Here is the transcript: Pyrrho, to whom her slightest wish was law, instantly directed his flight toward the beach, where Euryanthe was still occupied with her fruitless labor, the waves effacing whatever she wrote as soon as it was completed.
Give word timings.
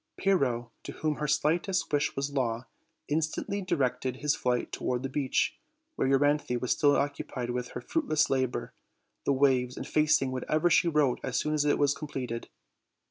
Pyrrho, 0.17 0.71
to 0.81 0.93
whom 0.93 1.17
her 1.17 1.27
slightest 1.27 1.93
wish 1.93 2.15
was 2.15 2.33
law, 2.33 2.65
instantly 3.07 3.61
directed 3.61 4.15
his 4.15 4.33
flight 4.33 4.71
toward 4.71 5.03
the 5.03 5.09
beach, 5.09 5.55
where 5.95 6.07
Euryanthe 6.07 6.57
was 6.59 6.71
still 6.71 6.95
occupied 6.95 7.51
with 7.51 7.73
her 7.77 7.81
fruitless 7.81 8.27
labor, 8.27 8.73
the 9.25 9.31
waves 9.33 9.77
effacing 9.77 10.31
whatever 10.31 10.71
she 10.71 10.87
wrote 10.87 11.19
as 11.21 11.37
soon 11.37 11.53
as 11.53 11.65
it 11.65 11.77
was 11.77 11.93
completed. 11.93 12.49